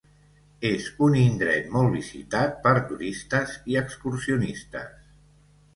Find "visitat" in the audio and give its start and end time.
1.97-2.57